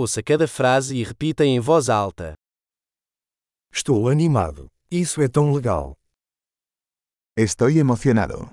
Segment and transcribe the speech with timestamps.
[0.00, 2.34] Ouça cada frase e repita em voz alta.
[3.72, 4.70] Estou animado.
[4.88, 5.96] Isso é tão legal.
[7.36, 8.46] Estoy emocionado.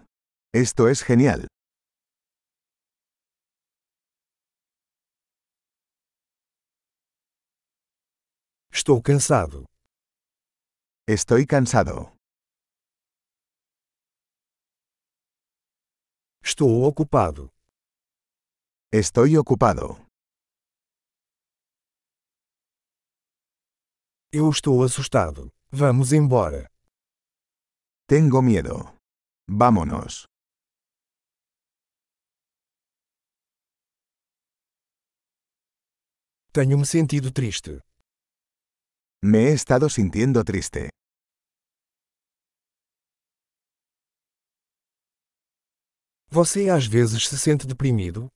[0.52, 1.46] Esto es genial.
[8.72, 9.66] Estou cansado.
[11.08, 12.12] Estoy cansado.
[16.44, 17.52] Estou ocupado.
[18.92, 20.05] Estoy ocupado.
[24.38, 25.50] Eu estou assustado.
[25.72, 26.62] Vamos embora.
[28.06, 28.76] Tengo miedo.
[29.48, 30.26] Vámonos.
[36.52, 37.80] Tenho me sentido triste.
[39.24, 40.90] Me he estado sintiendo triste.
[46.30, 48.28] Você às vezes se sente deprimido?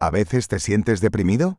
[0.00, 1.58] ¿A veces te sientes deprimido?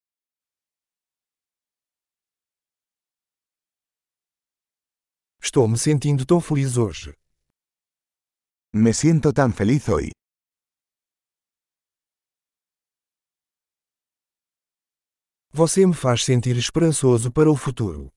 [5.49, 7.11] Estou me sentindo tão feliz hoje.
[8.71, 10.11] Me siento tan feliz hoy.
[15.51, 18.11] Você me faz sentir esperançoso para o futuro.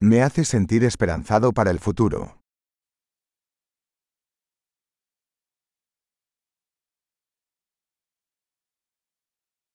[0.00, 2.38] Me hace sentir esperanzado para el futuro.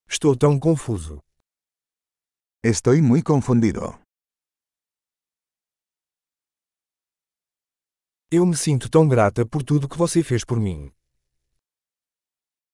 [0.08, 1.20] Estou tão confuso.
[2.64, 4.07] Estoy muy confundido.
[8.30, 10.92] Eu me sinto tão grata por tudo que você fez por mim.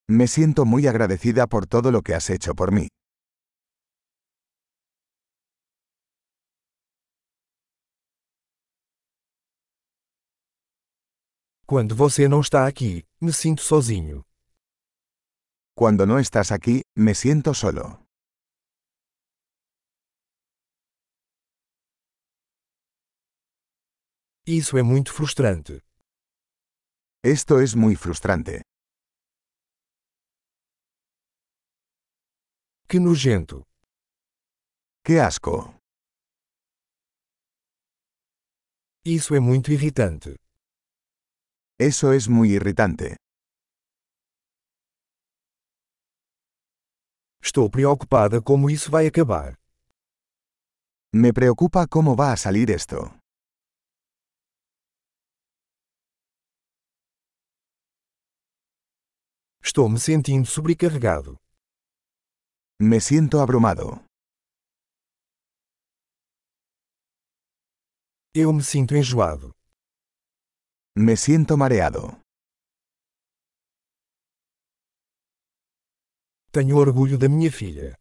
[0.08, 2.88] Me siento muy agradecida por todo lo que has hecho por mí.
[11.64, 14.24] Quando você não está aqui, me sinto sozinho.
[15.76, 18.03] Cuando no estás aquí, me siento solo.
[24.46, 25.80] Isso é muito frustrante.
[27.24, 28.60] Esto es muy frustrante.
[32.86, 33.64] Que nojento.
[35.02, 35.78] ¡Qué asco!
[39.02, 40.36] Isso é muito irritante.
[41.78, 43.16] Eso es muy irritante.
[47.42, 49.54] Estou preocupada como isso vai acabar.
[51.14, 53.23] Me preocupa cómo va a salir esto.
[59.66, 61.38] Estou me sentindo sobrecarregado.
[62.78, 64.04] Me siento abrumado.
[68.34, 69.52] Eu me sinto enjoado.
[70.94, 72.20] Me siento mareado.
[76.52, 77.96] Tenho orgulho da minha filha.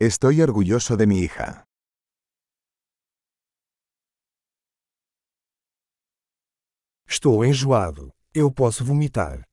[0.00, 1.62] Estoy orgulloso de mi hija.
[7.06, 8.10] Estou enjoado.
[8.34, 9.49] Eu posso vomitar.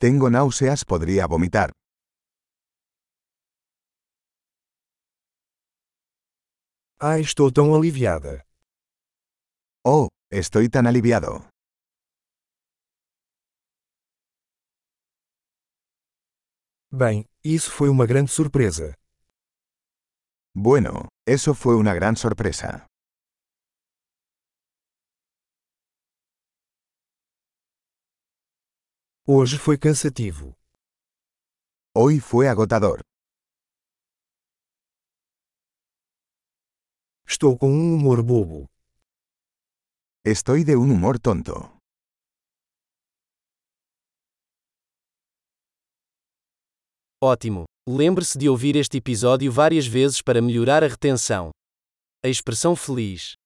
[0.00, 1.70] Tengo náuseas, podría vomitar.
[7.00, 8.42] Ai, estou tão aliviada.
[9.84, 11.48] Oh, estoy tan aliviado.
[16.90, 18.94] Bem, isso foi uma grande surpresa.
[20.54, 22.86] Bueno, eso fue una gran sorpresa.
[29.26, 30.52] Hoje foi cansativo.
[31.96, 33.00] Hoy fue agotador.
[37.26, 38.66] Estou com um humor bobo.
[40.26, 41.54] Estoy de un humor tonto.
[47.22, 47.64] Ótimo!
[47.88, 51.48] Lembre-se de ouvir este episódio várias vezes para melhorar a retenção.
[52.22, 53.36] A expressão feliz